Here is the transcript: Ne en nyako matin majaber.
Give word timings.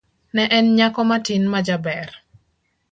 Ne 0.35 0.45
en 0.57 0.65
nyako 0.77 1.01
matin 1.09 1.43
majaber. 1.51 2.09